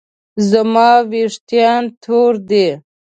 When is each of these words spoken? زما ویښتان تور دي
زما 0.49 0.89
ویښتان 1.09 1.83
تور 2.03 2.33
دي 2.49 2.67